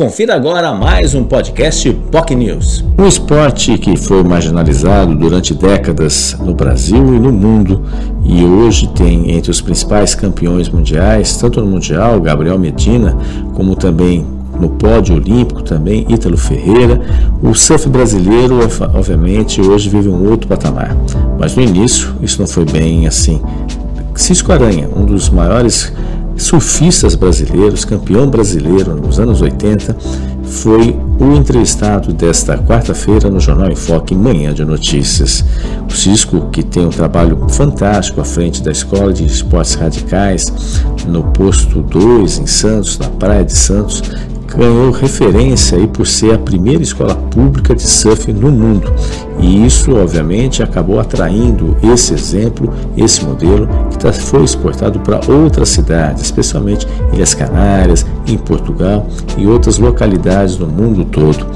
[0.00, 2.82] Confira agora mais um podcast POC News.
[2.98, 7.84] Um esporte que foi marginalizado durante décadas no Brasil e no mundo
[8.24, 13.14] e hoje tem entre os principais campeões mundiais, tanto no Mundial, Gabriel Medina,
[13.52, 14.24] como também
[14.58, 16.98] no pódio olímpico também, Ítalo Ferreira.
[17.42, 18.58] O surf brasileiro,
[18.94, 20.96] obviamente, hoje vive um outro patamar.
[21.38, 23.38] Mas no início, isso não foi bem assim.
[24.14, 25.92] Cisco Aranha, um dos maiores
[26.40, 29.96] surfistas brasileiros, campeão brasileiro nos anos 80,
[30.42, 35.44] foi o entrevistado desta quarta-feira no Jornal Enfoque Manhã de Notícias.
[35.88, 40.52] O Cisco, que tem um trabalho fantástico à frente da Escola de Esportes Radicais,
[41.06, 44.02] no posto 2 em Santos, na Praia de Santos,
[44.56, 48.92] ganhou referência aí por ser a primeira escola pública de surf no mundo.
[49.38, 55.70] E isso, obviamente, acabou atraindo esse exemplo, esse modelo, que tá, foi exportado para outras
[55.70, 59.06] cidades, especialmente Ilhas Canárias, em Portugal
[59.38, 61.46] e outras localidades no mundo todo.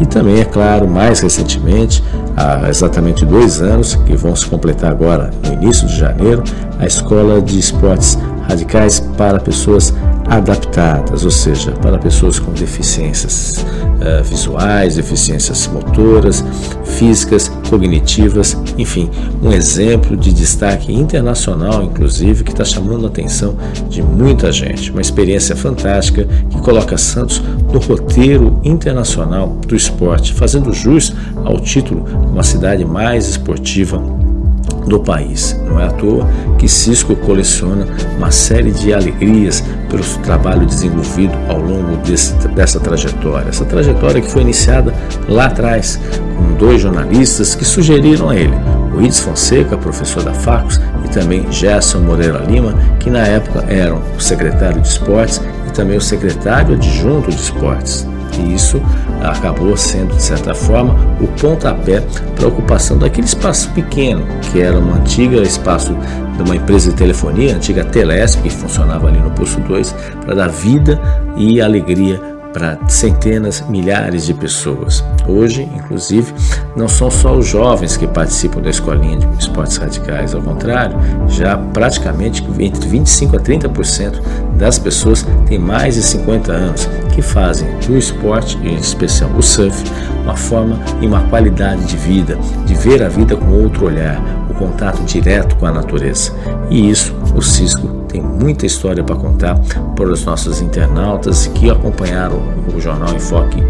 [0.00, 2.02] E também, é claro, mais recentemente,
[2.36, 6.42] há exatamente dois anos, que vão se completar agora no início de janeiro,
[6.78, 8.18] a Escola de Esportes
[8.52, 9.94] Radicais para Pessoas
[10.26, 16.44] adaptadas, ou seja, para pessoas com deficiências uh, visuais, deficiências motoras,
[16.84, 19.10] físicas, cognitivas, enfim,
[19.42, 23.56] um exemplo de destaque internacional, inclusive, que está chamando a atenção
[23.88, 24.90] de muita gente.
[24.90, 27.42] Uma experiência fantástica que coloca Santos
[27.72, 31.14] no roteiro internacional do esporte, fazendo jus
[31.44, 34.02] ao título uma cidade mais esportiva
[34.86, 35.58] do país.
[35.66, 41.58] Não é à toa que Cisco coleciona uma série de alegrias pelo trabalho desenvolvido ao
[41.58, 43.48] longo desse, dessa trajetória.
[43.48, 44.94] Essa trajetória que foi iniciada
[45.28, 46.00] lá atrás
[46.36, 48.54] com dois jornalistas que sugeriram a ele,
[48.94, 54.20] o Fonseca, professor da Facos, e também Gerson Moreira Lima, que na época eram o
[54.20, 58.06] secretário de esportes e também o secretário adjunto de esportes.
[58.40, 58.80] E isso
[59.22, 62.02] acabou sendo, de certa forma, o pontapé
[62.34, 65.96] para a ocupação daquele espaço pequeno, que era um antigo espaço
[66.36, 70.48] de uma empresa de telefonia, antiga Telesp, que funcionava ali no Posto 2, para dar
[70.48, 71.00] vida
[71.36, 75.02] e alegria para centenas, milhares de pessoas.
[75.26, 76.32] Hoje, inclusive,
[76.76, 80.96] não são só os jovens que participam da escolinha de esportes radicais, ao contrário,
[81.28, 84.20] já praticamente entre 25 a 30%
[84.56, 89.84] das pessoas têm mais de 50 anos que fazem do esporte, em especial o surf,
[90.22, 94.54] uma forma e uma qualidade de vida, de ver a vida com outro olhar, o
[94.54, 96.32] contato direto com a natureza.
[96.70, 99.58] E isso o Cisco tem muita história para contar
[99.96, 102.42] para os nossos internautas que acompanharam
[102.76, 103.62] o Jornal Enfoque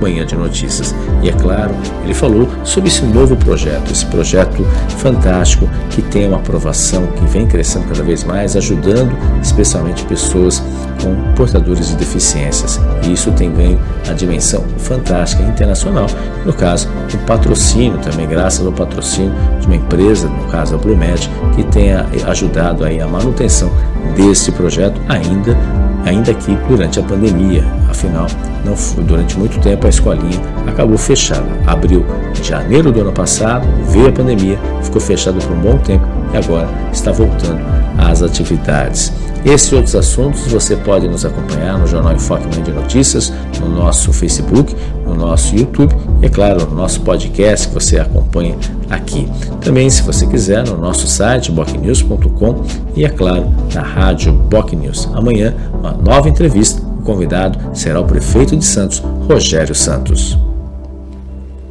[0.00, 0.94] Manhã de Notícias.
[1.22, 4.64] E é claro, ele falou sobre esse novo projeto, esse projeto
[4.96, 10.62] fantástico que tem uma aprovação que vem crescendo cada vez mais, ajudando especialmente pessoas
[11.04, 12.80] com portadores de deficiências.
[13.02, 13.78] E isso tem ganho
[14.08, 16.06] a dimensão fantástica internacional,
[16.44, 21.30] no caso, o patrocínio também, graças ao patrocínio de uma empresa, no caso a Blumed,
[21.54, 23.70] que tenha ajudado aí a manutenção
[24.16, 25.56] deste projeto ainda
[26.04, 27.64] ainda que durante a pandemia.
[27.88, 28.26] Afinal,
[28.64, 31.46] não foi, durante muito tempo a escolinha acabou fechada.
[31.66, 32.04] Abriu
[32.38, 36.36] em janeiro do ano passado, veio a pandemia, ficou fechada por um bom tempo e
[36.36, 37.60] agora está voltando
[37.98, 39.12] às atividades.
[39.44, 43.68] Esses e outros assuntos você pode nos acompanhar no Jornal Enfoque Mãe de Notícias, no
[43.68, 44.74] nosso Facebook,
[45.04, 48.56] no nosso YouTube e, é claro, no nosso podcast que você acompanha
[48.88, 49.28] aqui.
[49.60, 52.64] Também, se você quiser, no nosso site bocnews.com
[52.96, 55.10] e, é claro, na rádio Boc News.
[55.12, 56.80] Amanhã, uma nova entrevista.
[56.82, 60.38] O convidado será o prefeito de Santos, Rogério Santos.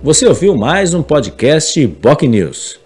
[0.03, 2.82] Você ouviu mais um podcast Boc News.